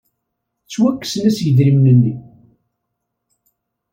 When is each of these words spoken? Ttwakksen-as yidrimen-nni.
Ttwakksen-as 0.65 1.37
yidrimen-nni. 1.45 2.13